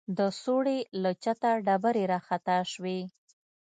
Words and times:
د 0.17 0.19
سوړې 0.41 0.79
له 1.03 1.11
چته 1.23 1.49
ډبرې 1.65 2.03
راخطا 2.13 2.57
سوې. 2.73 2.99